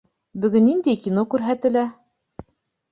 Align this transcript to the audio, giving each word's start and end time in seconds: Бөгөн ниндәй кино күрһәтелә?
Бөгөн 0.45 0.65
ниндәй 0.69 0.99
кино 1.05 1.27
күрһәтелә? 1.35 1.87